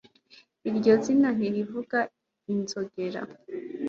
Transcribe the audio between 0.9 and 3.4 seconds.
zina ntirivuga inzogera